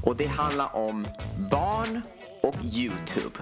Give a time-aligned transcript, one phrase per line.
[0.04, 1.08] Och det handlar om
[1.52, 2.02] barn
[2.44, 3.40] och Youtube.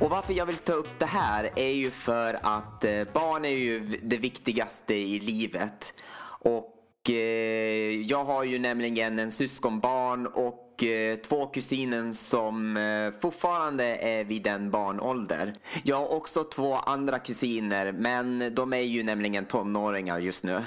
[0.00, 3.48] Och varför jag vill ta upp det här är ju för att eh, barn är
[3.48, 5.94] ju det viktigaste i livet.
[6.40, 13.20] Och eh, jag har ju nämligen en syskonbarn och och eh, två kusiner som eh,
[13.20, 15.54] fortfarande är vid den barnålder.
[15.84, 20.62] Jag har också två andra kusiner men de är ju nämligen tonåringar just nu.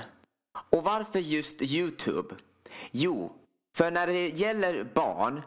[0.69, 2.35] Och varför just Youtube?
[2.91, 3.31] Jo,
[3.77, 5.41] för när det gäller barn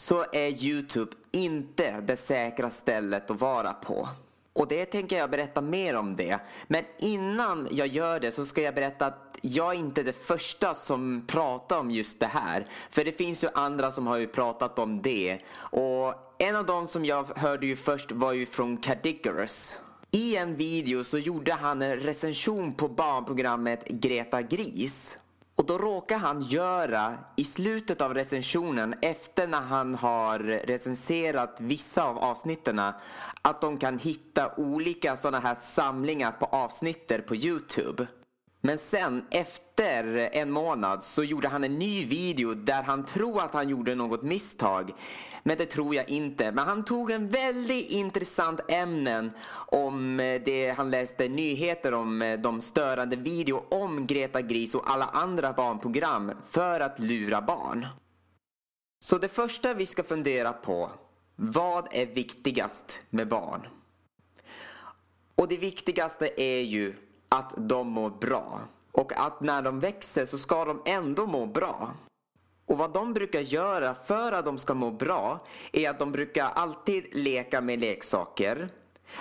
[0.00, 4.08] så är Youtube inte det säkra stället att vara på.
[4.54, 6.38] Och det tänker jag berätta mer om det.
[6.66, 10.74] Men innan jag gör det så ska jag berätta att jag är inte det första
[10.74, 12.66] som pratar om just det här.
[12.90, 15.38] För det finns ju andra som har ju pratat om det.
[15.56, 19.78] Och en av dem som jag hörde ju först var ju från Cadigarus.
[20.10, 25.18] I en video så gjorde han en recension på barnprogrammet Greta Gris.
[25.56, 32.04] Och då råkar han göra i slutet av recensionen efter när han har recenserat vissa
[32.04, 32.78] av avsnitten
[33.42, 38.06] att de kan hitta olika sådana här samlingar på avsnitter på Youtube.
[38.66, 43.54] Men sen efter en månad så gjorde han en ny video där han tror att
[43.54, 44.92] han gjorde något misstag.
[45.42, 46.52] Men det tror jag inte.
[46.52, 49.32] Men han tog en väldigt intressant ämnen
[49.66, 54.90] om eh, det han läste nyheter om eh, de störande video om Greta Gris och
[54.90, 57.86] alla andra barnprogram för att lura barn.
[59.00, 60.90] Så det första vi ska fundera på,
[61.36, 63.66] vad är viktigast med barn?
[65.34, 66.94] Och det viktigaste är ju
[67.34, 68.60] att de mår bra.
[68.92, 71.92] Och att när de växer så ska de ändå må bra.
[72.66, 76.44] Och vad de brukar göra för att de ska må bra är att de brukar
[76.44, 78.68] alltid leka med leksaker.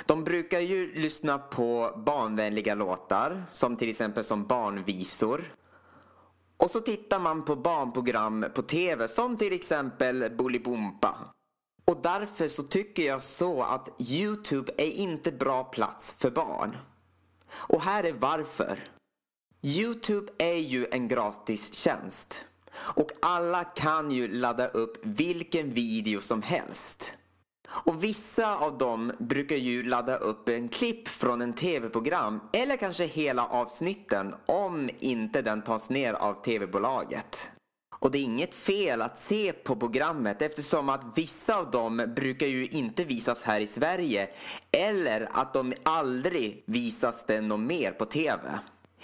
[0.05, 5.43] De brukar ju lyssna på barnvänliga låtar, som till exempel som barnvisor.
[6.57, 11.15] Och så tittar man på barnprogram på TV som till exempel Bolibompa.
[11.85, 16.77] Och därför så tycker jag så att Youtube är inte bra plats för barn.
[17.55, 18.79] Och här är varför.
[19.61, 22.45] Youtube är ju en gratis tjänst.
[22.75, 27.13] Och alla kan ju ladda upp vilken video som helst.
[27.69, 33.05] Och vissa av dem brukar ju ladda upp en klipp från en tv-program eller kanske
[33.05, 37.51] hela avsnitten om inte den tas ner av tv-bolaget.
[38.03, 42.47] Och det är inget fel att se på programmet eftersom att vissa av dem brukar
[42.47, 44.29] ju inte visas här i Sverige
[44.71, 48.59] eller att de aldrig visas den mer på TV.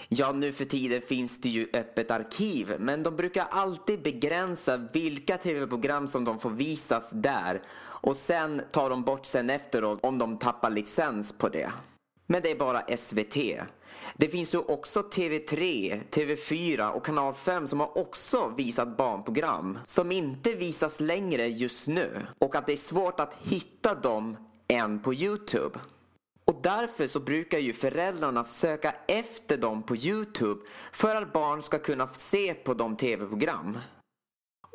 [0.08, 5.38] Ja, nu för tiden finns det ju öppet arkiv, men de brukar alltid begränsa vilka
[5.38, 10.38] tv-program som de får visas där och sen tar de bort sen efteråt om de
[10.38, 11.70] tappar licens på det.
[12.30, 13.36] Men det är bara SVT.
[14.16, 20.12] Det finns ju också TV3, TV4 och Kanal 5 som har också visat barnprogram som
[20.12, 24.36] inte visas längre just nu och att det är svårt att hitta dem
[24.68, 25.78] än på Youtube.
[26.44, 30.60] Och därför så brukar ju föräldrarna söka efter dem på Youtube
[30.92, 33.78] för att barn ska kunna se på de tv-program.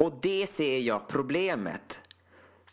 [0.02, 2.02] Och det ser jag problemet.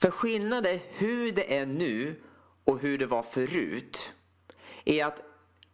[0.01, 2.23] För skillnaden hur det är nu
[2.65, 4.13] och hur det var förut
[4.85, 5.23] är att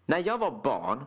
[0.06, 1.04] när jag var barn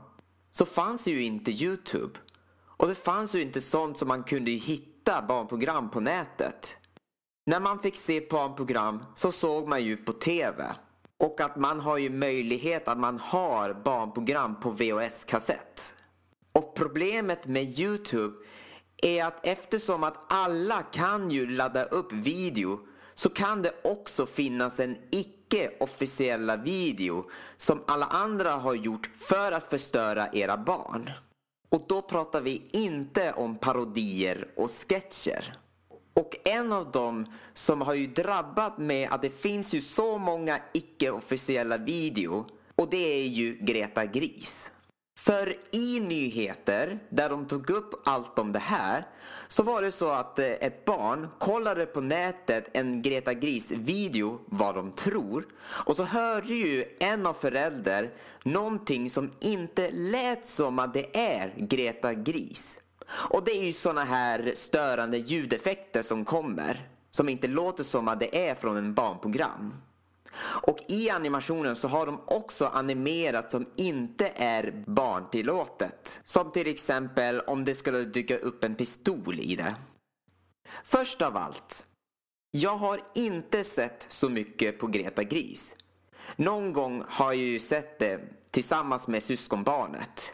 [0.51, 2.19] så fanns ju inte Youtube.
[2.63, 6.77] Och det fanns ju inte sånt som man kunde hitta barnprogram på nätet.
[7.45, 10.75] När man fick se barnprogram så såg man ju på TV.
[11.19, 15.93] Och att man har ju möjlighet att man har barnprogram på VHS-kassett.
[16.51, 18.35] Och problemet med Youtube
[19.03, 22.79] är att eftersom att alla kan ju ladda upp video
[23.13, 27.25] så kan det också finnas en icke icke-officiella video
[27.57, 31.11] som alla andra har gjort för att förstöra era barn.
[31.69, 35.53] Och då pratar vi inte om parodier och sketcher.
[36.13, 40.59] Och en av dem som har ju drabbat med att det finns ju så många
[40.73, 42.45] icke-officiella video
[42.75, 44.71] och det är ju Greta Gris.
[45.23, 49.07] För i nyheter, där de tog upp allt om det här,
[49.47, 54.75] så var det så att eh, ett barn kollade på nätet en Greta Gris-video, vad
[54.75, 55.45] de tror,
[55.85, 58.13] och så hörde ju en av föräldrar
[58.43, 62.81] någonting som inte lät som att det är Greta Gris.
[63.29, 68.19] Och det är ju såna här störande ljudeffekter som kommer, som inte låter som att
[68.19, 69.73] det är från en barnprogram.
[70.39, 76.21] Och i animationen så har de också animerat som inte är barntillåtet.
[76.23, 79.75] Som till exempel om det skulle dyka upp en pistol i det.
[80.83, 81.85] Först av allt,
[82.51, 85.75] jag har inte sett så mycket på Greta Gris.
[86.35, 88.19] Någon gång har jag ju sett det
[88.51, 90.33] tillsammans med syskonbarnet.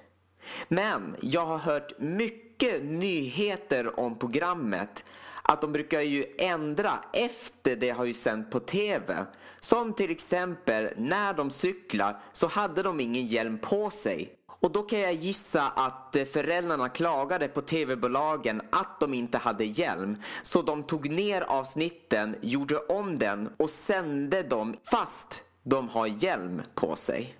[0.67, 5.05] Men jag har hört mycket mycket nyheter om programmet
[5.41, 9.25] att de brukar ju ändra efter det har ju sänt på TV.
[9.59, 14.33] Som till exempel när de cyklar så hade de ingen hjälm på sig.
[14.47, 19.65] Och då kan jag gissa att eh, föräldrarna klagade på TV-bolagen att de inte hade
[19.65, 20.17] hjälm.
[20.43, 26.61] Så de tog ner avsnitten, gjorde om den och sände dem fast de har hjälm
[26.75, 27.37] på sig.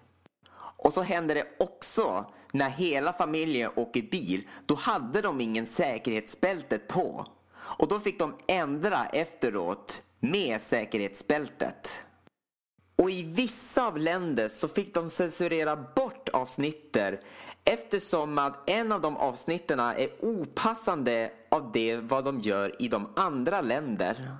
[0.78, 4.48] Och så händer det också när hela familjen åker bil.
[4.66, 7.26] Då hade de ingen säkerhetsbältet på.
[7.58, 12.04] Och då fick de ändra efteråt med säkerhetsbältet.
[12.98, 17.22] Och i vissa av länder så fick de censurera bort avsnitter
[17.66, 23.08] eftersom att en av de avsnitten är opassande av det vad de gör i de
[23.16, 24.38] andra länder.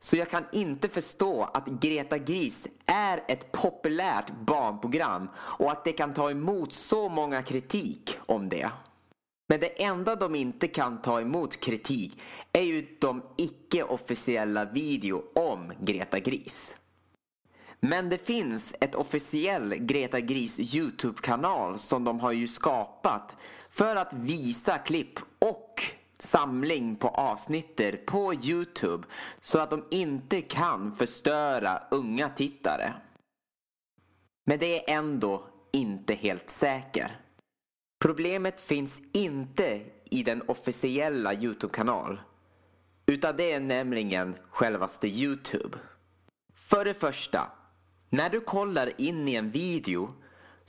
[0.00, 5.92] Så jag kan inte förstå att Greta Gris är ett populärt barnprogram och att det
[5.92, 8.70] kan ta emot så många kritik om det.
[9.48, 12.20] Men det enda de inte kan ta emot kritik
[12.52, 16.76] är ju de icke-officiella video om Greta Gris.
[17.80, 23.36] Men det finns ett officiell Greta Gris Youtube-kanal som de har ju skapat
[23.70, 25.82] för att visa klipp och
[26.22, 29.06] samling på avsnitter på Youtube
[29.40, 32.94] så att de inte kan förstöra unga tittare.
[34.46, 37.10] Men det är ändå inte helt säkert.
[38.02, 39.80] Problemet finns inte
[40.10, 42.20] i den officiella Youtube-kanal.
[43.06, 45.78] Utan det är nämligen självaste Youtube.
[46.54, 47.52] För det första,
[48.10, 50.14] när du kollar in i en video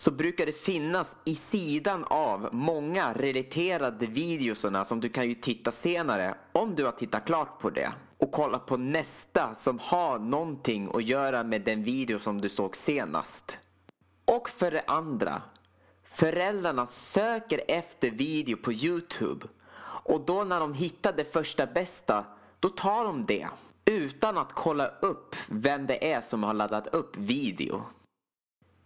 [0.02, 5.72] så brukar det finnas i sidan av många relaterade videosarna som du kan ju titta
[5.72, 7.92] senare om du har tittat klart på det.
[8.18, 12.76] Och kolla på nästa som har någonting att göra med den video som du såg
[12.76, 13.60] senast.
[14.26, 15.42] Och för det andra,
[16.04, 19.46] Föräldrarna söker efter video på Youtube
[20.04, 22.26] och då när de hittar det första bästa,
[22.60, 23.48] då tar de det
[23.86, 27.86] utan att kolla upp vem det är som har laddat upp video.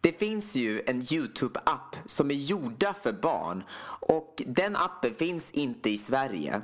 [0.06, 3.64] Det finns ju en Youtube-app som är gjorda för barn
[4.00, 6.62] och den appen finns inte i Sverige.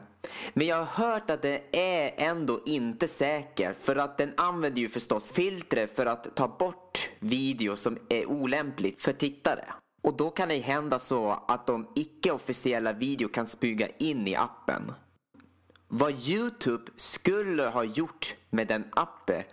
[0.53, 4.89] Men jag har hört att den är ändå inte säker för att den använder ju
[4.89, 9.65] förstås filter för att ta bort video som är olämpligt för tittare.
[10.03, 14.93] Och då kan det hända så att de icke-officiella video kan spyga in i appen.
[15.87, 19.43] Vad Youtube skulle ha gjort med den appen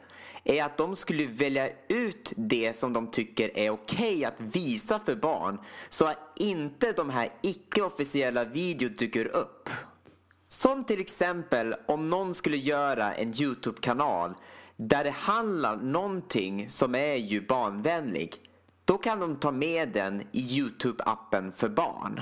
[0.45, 5.01] är att de skulle välja ut det som de tycker är okej okay att visa
[5.05, 9.69] för barn så att inte de här icke-officiella video dyker upp.
[10.47, 14.35] Som till exempel om någon skulle göra en Youtube-kanal
[14.77, 18.35] där det handlar någonting som är ju barnvänlig
[18.85, 22.21] då kan de ta med den i Youtube-appen för barn.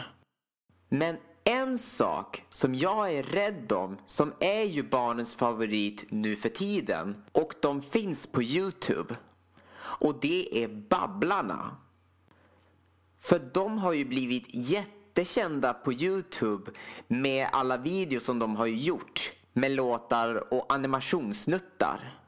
[0.89, 1.17] Men
[1.47, 7.25] en sak som jag är rädd om, som är ju barnens favorit nu för tiden
[7.33, 9.15] och de finns på Youtube.
[9.79, 11.77] Och det är Babblarna.
[13.19, 16.71] För de har ju blivit jättekända på Youtube
[17.09, 22.21] med alla videos som de har gjort med låtar och animationssnuttar.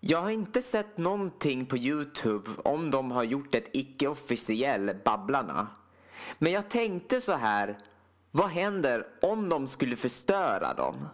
[0.00, 5.68] Jag har inte sett någonting på Youtube om de har gjort ett icke-officiell Babblarna.
[6.38, 7.78] Men jag tänkte så här,
[8.30, 11.08] vad händer om de skulle förstöra dem?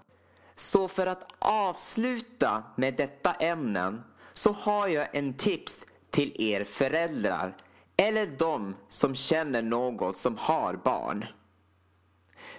[0.55, 7.57] Så för att avsluta med detta ämnen så har jag en tips till er föräldrar
[7.97, 11.25] eller de som känner något som har barn.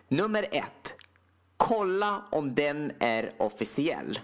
[0.08, 0.96] Nummer ett.
[1.58, 4.20] kolla om den är officiell.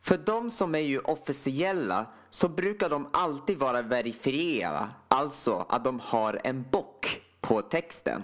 [0.00, 6.00] För de som är ju officiella så brukar de alltid vara verifierade, alltså att de
[6.00, 8.22] har en bock på texten.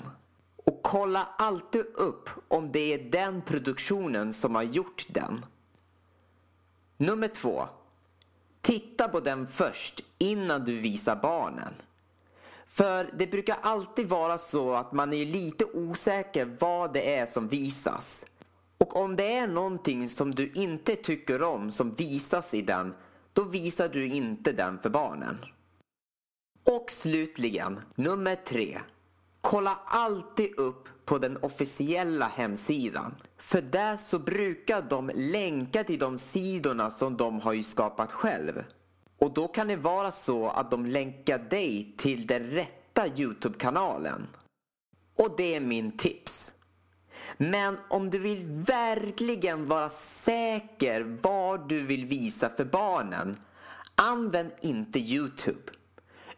[0.70, 5.44] Och kolla alltid upp om det är den produktionen som har gjort den.
[6.96, 7.68] Nummer två.
[8.60, 11.74] Titta på den först innan du visar barnen.
[12.66, 17.48] För det brukar alltid vara så att man är lite osäker vad det är som
[17.48, 18.26] visas.
[18.78, 22.94] Och om det är någonting som du inte tycker om som visas i den,
[23.32, 25.38] då visar du inte den för barnen.
[26.66, 28.78] Och slutligen, nummer tre.
[29.40, 33.14] Kolla alltid upp på den officiella hemsidan.
[33.38, 38.64] För där så brukar de länka till de sidorna som de har ju skapat själv.
[39.18, 44.26] Och då kan det vara så att de länkar dig till den rätta Youtube-kanalen.
[45.16, 46.54] Och det är min tips.
[47.36, 53.36] Men om du vill verkligen vara säker vad du vill visa för barnen,
[53.94, 55.72] använd inte Youtube.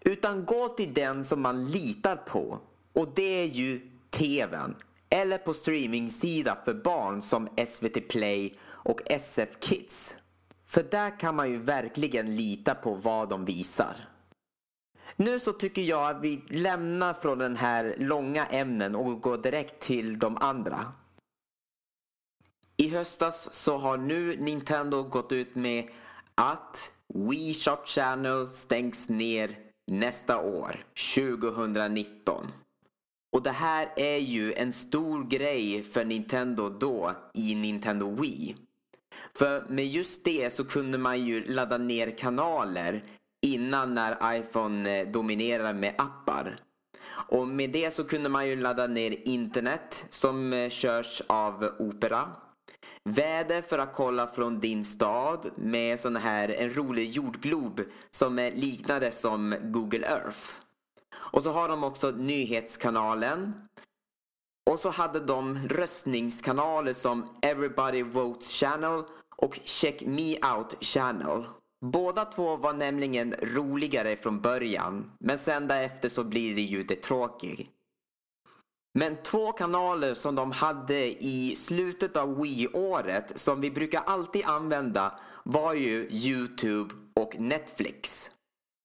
[0.01, 2.59] Utan gå till den som man litar på
[2.93, 3.81] och det är ju
[4.11, 4.75] TVn.
[5.11, 10.17] Eller på streamingsida för barn som SVT Play och SF Kids.
[10.67, 13.97] För där kan man ju verkligen lita på vad de visar.
[15.17, 19.81] Nu så tycker jag att vi lämnar från den här långa ämnen och går direkt
[19.81, 20.85] till de andra.
[22.77, 25.89] I höstas så har nu Nintendo gått ut med
[26.35, 30.85] att Wii Shop Channel stängs ner nästa år,
[31.15, 32.47] 2019.
[33.33, 38.57] Och det här är ju en stor grej för Nintendo då i Nintendo Wii.
[39.35, 43.05] För med just det så kunde man ju ladda ner kanaler
[43.47, 46.57] innan när iPhone eh, dominerade med appar.
[47.29, 52.29] Och med det så kunde man ju ladda ner internet som eh, körs av Opera.
[53.05, 59.13] Väder för att kolla från din stad med sån här en rolig jordglob som liknade
[59.13, 60.57] som Google Earth.
[61.15, 63.55] Och så har de också nyhetskanalen.
[64.71, 69.05] Och så hade de röstningskanaler som Everybody Votes Channel
[69.37, 71.45] och Check Me Out Channel.
[71.85, 77.03] Båda två var nämligen roligare från början, men sen därefter så blir det ju det
[77.03, 77.71] tråkigt.
[78.99, 85.19] Men två kanaler som de hade i slutet av Wii-året som vi brukar alltid använda
[85.45, 88.31] var ju Youtube och Netflix.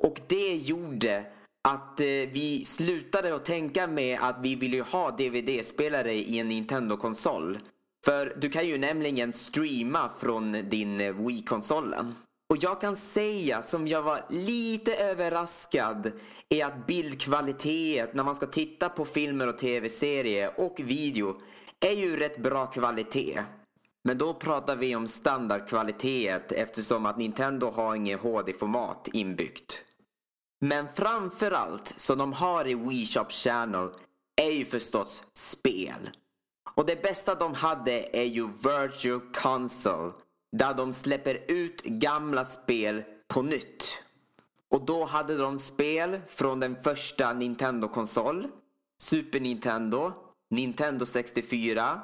[0.03, 1.25] Och det gjorde
[1.67, 6.47] att eh, vi slutade att tänka med att vi vill ju ha DVD-spelare i en
[6.47, 7.59] Nintendo-konsol.
[8.05, 12.15] För du kan ju nämligen streama från din eh, Wii-konsolen.
[12.49, 16.11] Och jag kan säga som jag var lite överraskad
[16.49, 21.41] är att bildkvalitet när man ska titta på filmer och tv-serier och video
[21.85, 23.39] är ju rätt bra kvalitet.
[24.03, 29.83] Men då pratar vi om standardkvalitet eftersom att Nintendo har inget HD-format inbyggt.
[30.59, 33.89] Men framförallt som de har i WeShop Channel
[34.41, 36.09] är ju förstås spel.
[36.75, 40.11] Och det bästa de hade är ju Virtual Console
[40.57, 44.03] där de släpper ut gamla spel på nytt.
[44.71, 48.47] Och då hade de spel från den första Nintendo-konsol,
[49.01, 50.11] Super Nintendo,
[50.49, 52.01] Nintendo 64,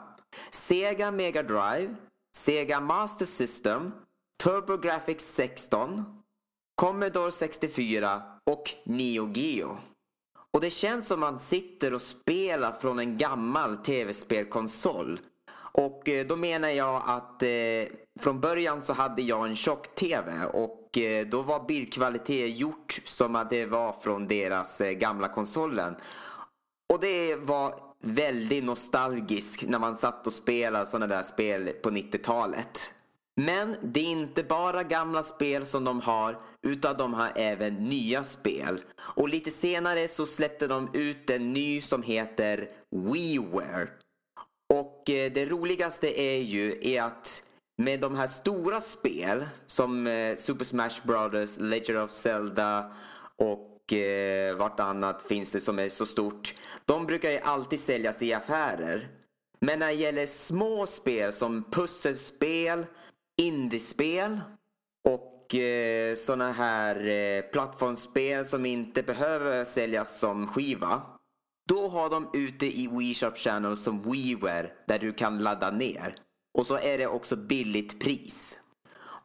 [0.52, 1.96] Sega Mega Drive,
[2.36, 3.92] Sega Master System,
[4.44, 6.06] TurboGrafx 16,
[6.76, 9.78] Commodore 64 och Neo Geo.
[10.52, 15.20] Och det känns som man sitter och spelar från en gammal tv-spelkonsol.
[15.56, 17.50] Och eh, då menar jag att eh,
[18.20, 23.50] från början så hade jag en tjock-tv och eh, då var bildkvalitet gjort som att
[23.50, 25.96] det var från deras eh, gamla konsolen.
[26.94, 27.74] Och det var
[28.04, 32.94] väldigt nostalgiskt när man satt och spelade sådana där spel på 90-talet.
[33.42, 38.24] Men det är inte bara gamla spel som de har, utan de har även nya
[38.24, 38.82] spel.
[38.98, 43.88] Och lite senare så släppte de ut en ny som heter WiiWare.
[44.74, 47.44] Och eh, det roligaste är ju är att
[47.82, 52.92] med de här stora spel som eh, Super Smash Brothers, Legend of Zelda
[53.38, 56.54] och eh, vartannat finns det som är så stort.
[56.86, 59.08] De brukar ju alltid säljas i affärer.
[59.60, 62.86] Men när det gäller små spel som pusselspel,
[63.42, 64.42] indiespel
[65.08, 71.02] och eh, sådana här eh, plattformsspel som inte behöver säljas som skiva.
[71.70, 76.16] Då har de ute i WeShop Channel som WeWare där du kan ladda ner.
[76.58, 78.60] Och så är det också billigt pris.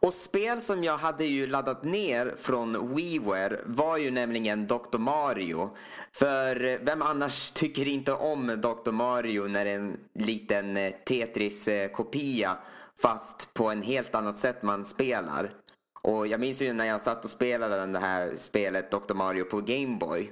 [0.01, 4.99] Och spel som jag hade ju laddat ner från WiiWare var ju nämligen Dr.
[4.99, 5.71] Mario.
[6.13, 8.91] För vem annars tycker inte om Dr.
[8.91, 12.57] Mario när det är en liten eh, Tetris-kopia eh,
[13.03, 15.55] fast på en helt annat sätt man spelar.
[16.03, 19.15] Och jag minns ju när jag satt och spelade det här spelet Dr.
[19.15, 20.31] Mario på Gameboy.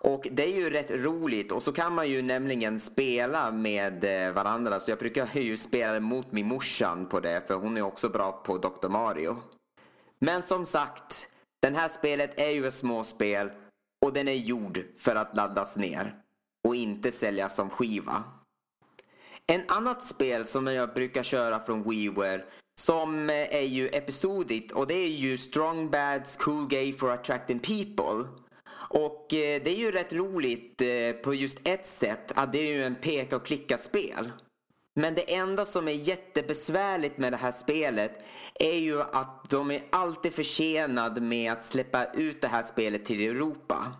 [0.00, 4.32] Och det är ju rätt roligt och så kan man ju nämligen spela med eh,
[4.32, 8.08] varandra så jag brukar ju spela mot min morsan på det för hon är också
[8.08, 8.88] bra på Dr.
[8.88, 9.36] Mario.
[10.18, 11.28] Men som sagt,
[11.62, 13.50] det här spelet är ju ett småspel
[14.06, 16.14] och den är gjord för att laddas ner
[16.68, 18.24] och inte säljas som skiva.
[19.52, 22.44] En annat spel som jag brukar köra från WiiWare
[22.80, 27.58] som eh, är ju episodigt och det är ju Strong Bad's Cool Gay for Attracting
[27.58, 28.28] People.
[28.90, 32.72] Och eh, det är ju rätt roligt eh, på just ett sätt att det är
[32.72, 34.32] ju en peka och klicka-spel.
[35.00, 38.12] Men det enda som är jättebesvärligt med det här spelet
[38.54, 43.20] är ju att de är alltid försenade med att släppa ut det här spelet till
[43.20, 43.92] Europa.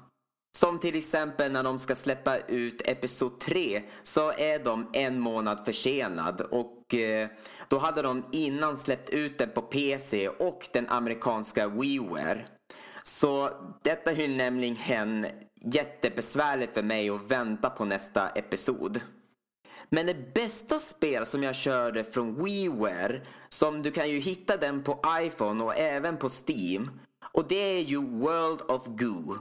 [0.56, 5.64] Som till exempel när de ska släppa ut Episod 3 så är de en månad
[5.64, 7.28] försenad och eh,
[7.68, 12.46] då hade de innan släppt ut den på PC och den amerikanska WiiWare.
[13.02, 13.50] Så
[13.82, 15.26] detta är nämligen
[15.60, 19.00] jättebesvärligt för mig att vänta på nästa episod.
[19.90, 24.82] Men det bästa spel som jag körde från WiiWare, som du kan ju hitta den
[24.82, 26.90] på iPhone och även på Steam,
[27.32, 29.34] och det är ju World of Goo.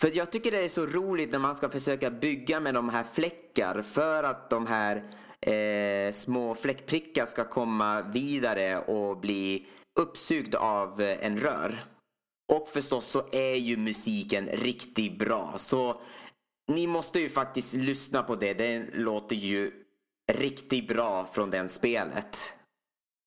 [0.00, 3.04] För jag tycker det är så roligt när man ska försöka bygga med de här
[3.12, 5.04] fläckar för att de här
[5.40, 9.66] eh, små fläckprickar ska komma vidare och bli
[10.00, 11.84] uppsugd av eh, en rör.
[12.52, 15.54] Och förstås så är ju musiken riktigt bra.
[15.56, 16.00] Så
[16.68, 18.54] ni måste ju faktiskt lyssna på det.
[18.54, 19.72] Det låter ju
[20.32, 22.54] riktigt bra från det spelet.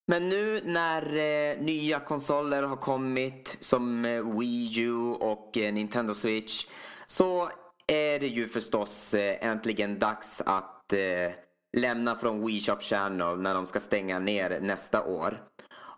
[0.06, 6.14] Men nu när eh, nya konsoler har kommit som eh, Wii U och eh, Nintendo
[6.14, 6.66] Switch
[7.06, 7.48] så
[7.86, 11.32] är det ju förstås eh, äntligen dags att eh,
[11.76, 15.42] lämna från Wii Shop Channel när de ska stänga ner nästa år.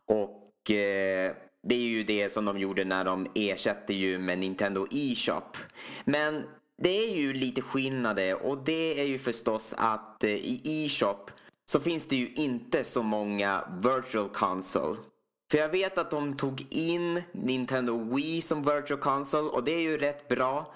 [0.06, 1.32] Och eh,
[1.68, 5.56] det är ju det som de gjorde när de ersatte ju med Nintendo E-shop.
[6.04, 6.42] Men
[6.82, 11.30] det är ju lite skillnader och det är ju förstås att eh, i E-shop
[11.70, 14.96] så finns det ju inte så många virtual console.
[15.50, 19.80] För jag vet att de tog in Nintendo Wii som virtual console och det är
[19.80, 20.74] ju rätt bra.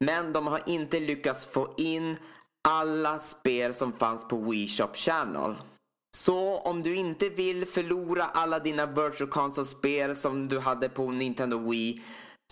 [0.00, 2.16] Men de har inte lyckats få in
[2.68, 5.54] alla spel som fanns på Wii Shop Channel.
[6.16, 11.70] Så om du inte vill förlora alla dina virtual console-spel som du hade på Nintendo
[11.70, 12.02] Wii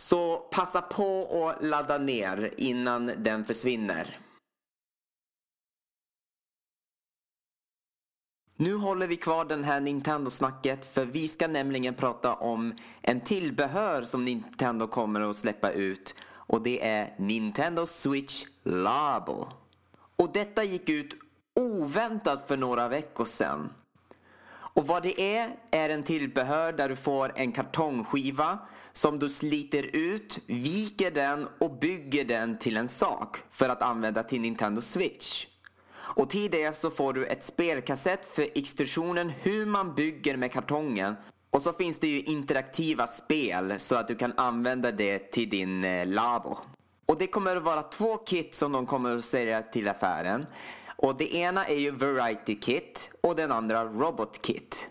[0.01, 4.19] så passa på att ladda ner innan den försvinner.
[8.59, 14.03] Nu håller vi kvar den här Nintendo-snacket för vi ska nämligen prata om en tillbehör
[14.03, 19.49] som Nintendo kommer att släppa ut och det är Nintendo Switch Labo.
[20.17, 21.17] Och detta gick ut
[21.55, 23.73] oväntat för några veckor sedan.
[24.49, 28.59] Och vad det är, är en tillbehör där du får en kartongskiva
[28.93, 34.23] som du sliter ut, viker den och bygger den till en sak för att använda
[34.23, 35.47] till Nintendo Switch.
[36.15, 41.17] Och till det så får du ett spelkassett för extrusionen hur man bygger med kartongen
[41.51, 45.85] och så finns det ju interaktiva spel så att du kan använda det till din
[45.85, 46.59] eh, labo.
[47.07, 50.47] Och det kommer att vara två kit som de kommer att sälja till affären.
[50.97, 54.91] Och det ena är ju Variety Kit och den andra Robot Kit.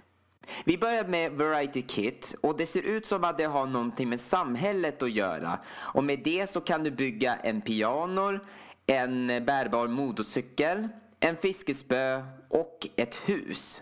[0.64, 4.20] Vi börjar med Variety Kit och det ser ut som att det har någonting med
[4.20, 5.60] samhället att göra.
[5.78, 8.40] Och med det så kan du bygga en piano,
[8.86, 10.88] en bärbar motorcykel,
[11.20, 13.82] en fiskespö och ett hus.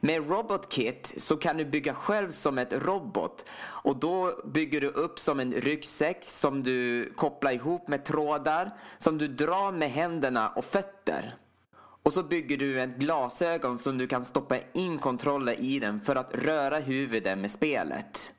[0.00, 5.18] Med RobotKit så kan du bygga själv som ett robot och då bygger du upp
[5.18, 10.64] som en ryggsäck som du kopplar ihop med trådar som du drar med händerna och
[10.64, 11.34] fötter.
[12.02, 16.16] Och så bygger du ett glasögon som du kan stoppa in kontroller i den för
[16.16, 18.32] att röra huvudet med spelet.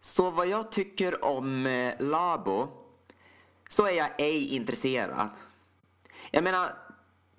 [0.00, 2.68] Så vad jag tycker om eh, Labo
[3.68, 5.28] så är jag ej intresserad.
[6.30, 6.72] Jag menar,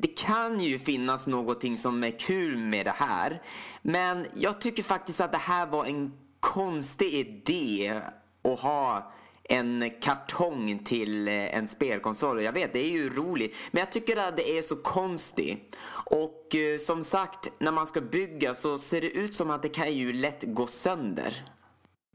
[0.02, 3.42] det kan ju finnas någonting som är kul med det här.
[3.82, 8.02] Men jag tycker faktiskt att det här var en konstig idé
[8.44, 9.12] att ha
[9.44, 12.42] en kartong till eh, en spelkonsol.
[12.42, 13.56] Jag vet, det är ju roligt.
[13.72, 15.76] Men jag tycker att det är så konstigt.
[16.06, 19.70] Och eh, som sagt, när man ska bygga så ser det ut som att det
[19.70, 21.46] kan ju lätt gå sönder.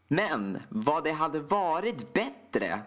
[0.09, 2.81] Men vad det hade varit bättre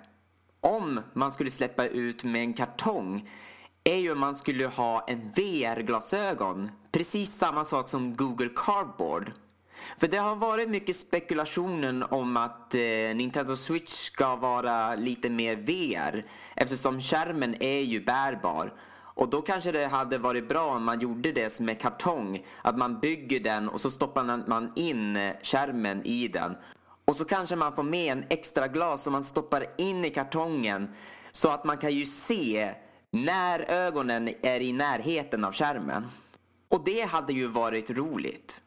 [0.61, 3.29] om man skulle släppa ut med en kartong
[3.83, 6.71] är ju om man skulle ha en VR-glasögon.
[6.91, 9.31] Precis samma sak som Google Cardboard.
[9.97, 15.55] För det har varit mycket spekulationen om att eh, Nintendo Switch ska vara lite mer
[15.55, 18.73] VR eftersom skärmen är ju bärbar.
[19.19, 22.45] Och då kanske det hade varit bra om man gjorde det som med kartong.
[22.61, 26.55] Att man bygger den och så stoppar man in eh, skärmen i den.
[27.05, 30.89] Och så kanske man får med en extra glas som man stoppar in i kartongen.
[31.31, 32.73] Så att man kan ju se
[33.11, 36.07] när ögonen är i närheten av skärmen.
[36.69, 38.61] Och det hade ju varit roligt.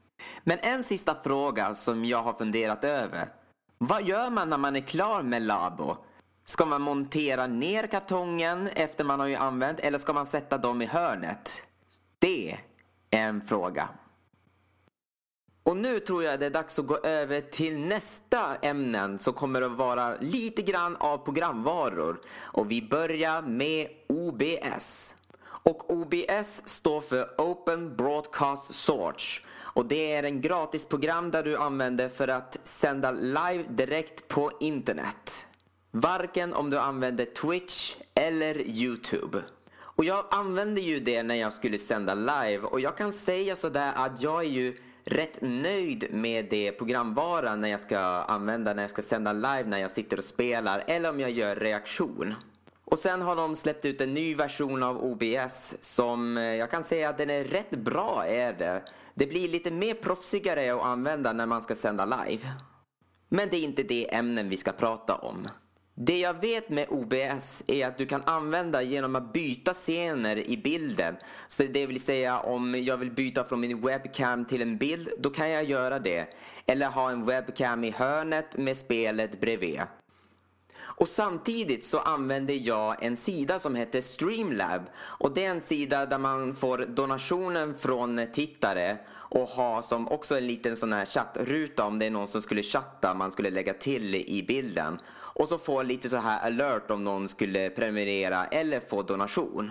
[0.45, 3.29] Men en sista fråga som jag har funderat över.
[3.79, 5.97] Vad gör man när man är klar med Labo?
[6.45, 10.83] Ska man montera ner kartongen efter man har ju använt eller ska man sätta dem
[10.83, 11.63] i hörnet?
[12.19, 12.59] Det
[13.11, 13.89] är en fråga.
[15.65, 19.63] Och nu tror jag det är dags att gå över till nästa ämnen som kommer
[19.63, 22.21] att vara lite grann av programvaror.
[22.41, 25.17] Och vi börjar med OBS.
[25.65, 29.43] Och OBS står för Open Broadcast Source.
[29.59, 35.47] Och det är en gratisprogram där du använder för att sända live direkt på internet.
[35.91, 39.43] Varken om du använder Twitch eller Youtube.
[39.81, 43.93] Och jag använde ju det när jag skulle sända live och jag kan säga sådär
[43.95, 48.91] att jag är ju rätt nöjd med det programvara när jag ska använda när jag
[48.91, 52.35] ska sända live när jag sitter och spelar eller om jag gör reaktion.
[52.85, 56.85] Och sen har de släppt ut en ny version av OBS som eh, jag kan
[56.85, 58.83] säga att den är rätt bra är det.
[59.15, 62.49] Det blir lite mer proffsigare att använda när man ska sända live.
[63.29, 65.49] Men det är inte det ämnen vi ska prata om.
[65.95, 70.57] Det jag vet med OBS är att du kan använda genom att byta scener i
[70.57, 71.17] bilden.
[71.49, 75.31] Så det vill säga om jag vill byta från min webcam till en bild, då
[75.31, 76.27] kan jag göra det.
[76.67, 79.81] Eller ha en webcam i hörnet med spelet bredvid.
[80.83, 84.83] Och samtidigt så använder jag en sida som heter Streamlab.
[84.99, 90.37] Och det är en sida där man får donationen från tittare och ha som också
[90.37, 93.75] en liten sån här chattruta om det är någon som skulle chatta man skulle lägga
[93.75, 94.99] till i bilden.
[95.35, 99.71] Och så få lite så här alert om någon skulle prenumerera eller få donation.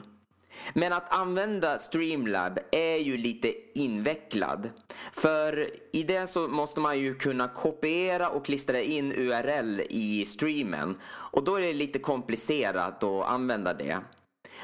[0.74, 4.70] Men att använda Streamlab är ju lite invecklad.
[5.14, 10.98] För i det så måste man ju kunna kopiera och klistra in URL i streamen.
[11.06, 13.98] Och då är det lite komplicerat att använda det.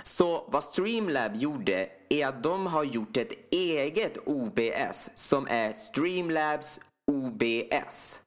[0.04, 6.80] Så vad Streamlab gjorde är att de har gjort ett eget OBS som är Streamlabs
[7.12, 8.22] OBS.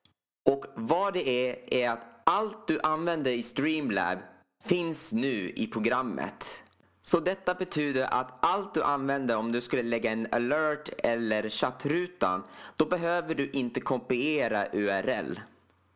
[0.50, 4.18] Och vad det är, är att allt du använder i Streamlab
[4.64, 6.62] finns nu i programmet.
[7.10, 12.42] Så detta betyder att allt du använder om du skulle lägga en alert eller chattrutan,
[12.76, 15.40] då behöver du inte kopiera URL.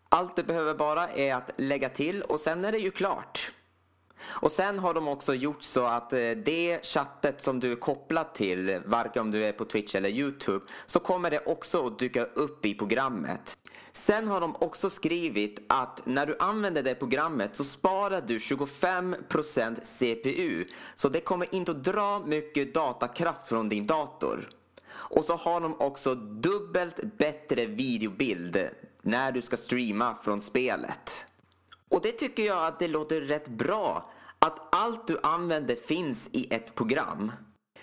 [0.09, 3.53] Allt du behöver bara är att lägga till och sen är det ju klart.
[4.24, 8.35] Och sen har de också gjort så att eh, det chattet som du är kopplad
[8.35, 12.24] till, varken om du är på Twitch eller Youtube, så kommer det också att dyka
[12.24, 13.57] upp i programmet.
[13.96, 19.85] Sen har de också skrivit att när du använder det programmet så sparar du 25%
[19.85, 20.64] CPU.
[20.94, 24.48] Så det kommer inte att dra mycket datakraft från din dator.
[24.92, 28.68] Och så har de också dubbelt bättre videobild
[29.02, 31.26] när du ska streama från spelet.
[31.88, 34.11] Och det tycker jag att det låter rätt bra.
[34.38, 37.33] Att allt du använder finns i ett program.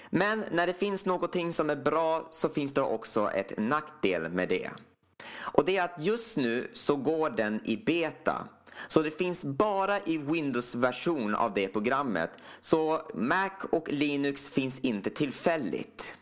[0.10, 4.50] Men när det finns någonting som är bra så finns det också ett nackdel med
[4.50, 4.70] det.
[5.42, 8.48] Och det är att just nu så går den i beta.
[8.88, 12.30] Så det finns bara i Windows-version av det programmet.
[12.60, 16.16] Så Mac och Linux finns inte tillfälligt.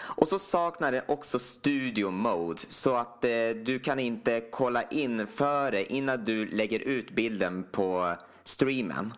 [0.00, 3.30] Och så saknar det också Studio Mode så att eh,
[3.64, 9.14] du kan inte kolla in före innan du lägger ut bilden på streamen.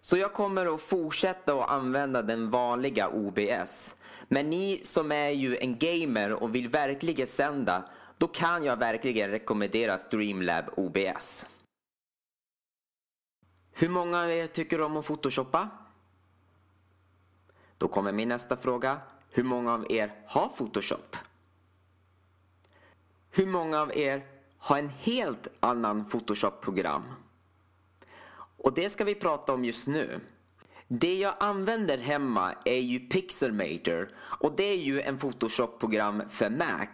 [0.00, 3.94] Så jag kommer att fortsätta att använda den vanliga OBS.
[4.28, 7.84] Men ni som är ju en gamer och vill verkligen sända,
[8.18, 11.48] då kan jag verkligen rekommendera Streamlab OBS.
[13.72, 15.68] Hur många av er tycker om att photoshoppa?
[17.78, 19.00] Då kommer min nästa fråga.
[19.30, 21.16] Hur många av er har Photoshop?
[23.30, 24.26] Hur många av er
[24.58, 27.02] har en helt annan Photoshop-program?
[28.56, 30.20] Och det ska vi prata om just nu.
[30.88, 36.86] Det jag använder hemma är ju Pixelmator och det är ju en Photoshop-program för Mac.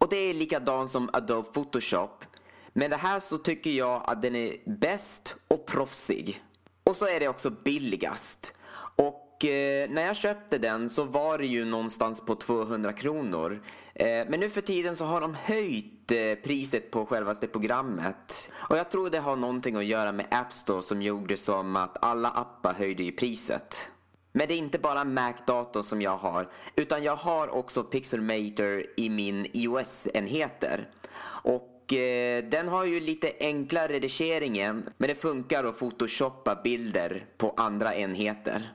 [0.00, 2.24] Och det är likadant som Adobe Photoshop.
[2.72, 6.42] Men det här så tycker jag att den är bäst och proffsig.
[6.84, 8.52] Och så är det också billigast.
[8.96, 13.62] Och eh, när jag köpte den så var det ju någonstans på 200 kronor.
[13.94, 18.50] Eh, men nu för tiden så har de höjt eh, priset på självaste programmet.
[18.54, 22.04] Och jag tror det har någonting att göra med App Store som gjorde som att
[22.04, 23.90] alla appar höjde ju priset.
[24.32, 29.10] Men det är inte bara Mac-datorn som jag har, utan jag har också Pixelmator i
[29.10, 30.88] min iOS-enheter.
[31.42, 37.54] Och eh, den har ju lite enklare redigeringen, men det funkar att photoshoppa bilder på
[37.56, 38.72] andra enheter.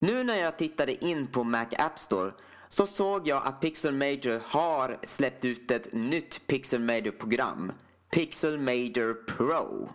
[0.00, 2.32] Nu när jag tittade in på Mac App Store
[2.68, 7.72] så såg jag att Pixelmator har släppt ut ett nytt Pixelmator-program,
[8.14, 9.90] Pixelmator Pro.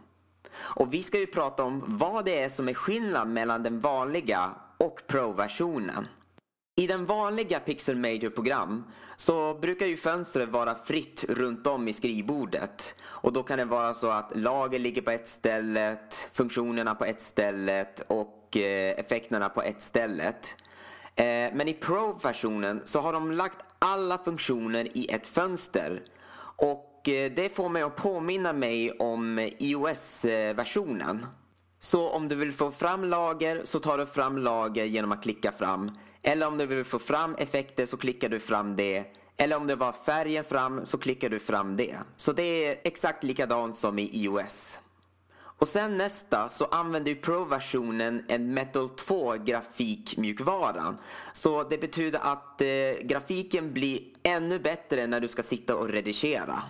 [0.57, 4.51] Och vi ska ju prata om vad det är som är skillnad mellan den vanliga
[4.77, 6.07] och Pro-versionen.
[6.79, 8.83] I den vanliga Pixel Major program
[9.15, 12.95] så brukar ju fönstret vara fritt runt om i skrivbordet.
[13.03, 15.97] Och då kan det vara så att lager ligger på ett ställe,
[16.33, 20.33] funktionerna på ett ställe och eh, effekterna på ett ställe.
[21.15, 26.01] Eh, men i Pro-versionen så har de lagt alla funktioner i ett fönster.
[26.55, 31.25] Och eh, det får mig att påminna mig om iOS-versionen.
[31.79, 35.51] Så om du vill få fram lager så tar du fram lager genom att klicka
[35.51, 35.91] fram.
[36.21, 39.05] Eller om du vill få fram effekter så klickar du fram det.
[39.37, 41.95] Eller om det var färgen fram så klickar du fram det.
[42.17, 44.79] Så det är exakt likadant som i iOS.
[45.59, 50.95] Och sen nästa så använder Pro-versionen en Metal 2 grafikmjukvara.
[51.33, 52.67] Så det betyder att eh,
[53.01, 56.63] grafiken blir ännu bättre när du ska sitta och redigera.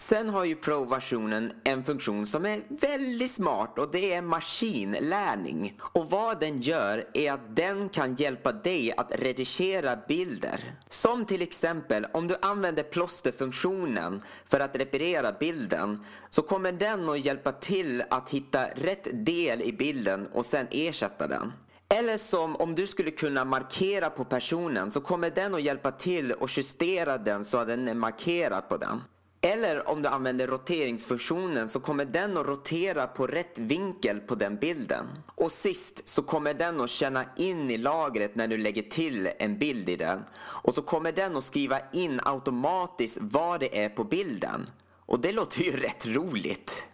[0.00, 5.80] Sen har ju Pro-versionen en funktion som är väldigt smart och det är maskinlärning.
[5.82, 10.74] Och vad den gör är att den kan hjälpa dig att redigera bilder.
[10.88, 17.24] Som till exempel om du använder plåsterfunktionen för att reparera bilden så kommer den att
[17.24, 21.52] hjälpa till att hitta rätt del i bilden och sen ersätta den.
[21.88, 26.32] Eller som om du skulle kunna markera på personen så kommer den att hjälpa till
[26.32, 29.00] och justera den så att den är markerad på den.
[29.40, 34.56] Eller om du använder roteringsfunktionen så kommer den att rotera på rätt vinkel på den
[34.56, 35.06] bilden.
[35.34, 39.58] Och sist så kommer den att känna in i lagret när du lägger till en
[39.58, 40.24] bild i den.
[40.40, 44.70] Och så kommer den att skriva in automatiskt vad det är på bilden.
[45.06, 46.88] Och det låter ju rätt roligt.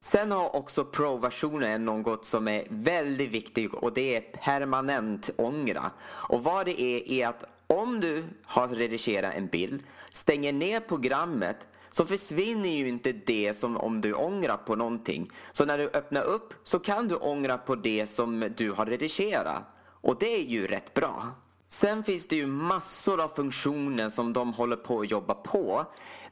[0.00, 5.90] Sen har också Pro-versionen något som är väldigt viktigt och det är permanent ångra.
[6.06, 9.82] Och vad det är är att om du har redigerat en bild,
[10.12, 15.30] stänger ner programmet så försvinner ju inte det som om du ångrar på någonting.
[15.52, 19.62] Så när du öppnar upp så kan du ångra på det som du har redigerat.
[20.00, 21.26] Och det är ju rätt bra.
[21.68, 25.84] Sen finns det ju massor av funktioner som de håller på att jobba på.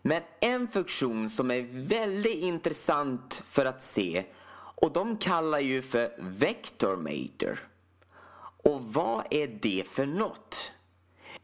[0.02, 4.24] Men en funktion som är väldigt intressant för att se
[4.76, 7.68] och de kallar ju för Vectormator.
[8.62, 10.72] Och vad är det för något?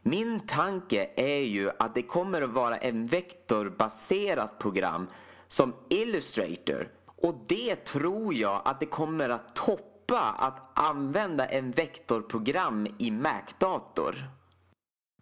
[0.05, 5.07] Min tanke är ju att det kommer att vara en vektorbaserat program
[5.47, 6.89] som Illustrator
[7.21, 14.15] och det tror jag att det kommer att toppa att använda en vektorprogram i Mac-dator.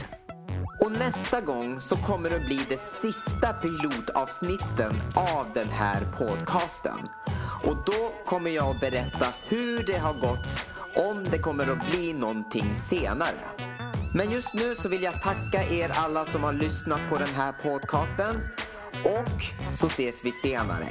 [0.80, 6.98] Och nästa gång så kommer det bli det sista pilotavsnitten av den här podcasten.
[7.64, 10.58] Och då kommer jag att berätta hur det har gått,
[10.98, 13.44] om det kommer att bli någonting senare.
[14.14, 17.52] Men just nu så vill jag tacka er alla som har lyssnat på den här
[17.62, 18.36] podcasten
[19.04, 20.86] och så ses vi senare.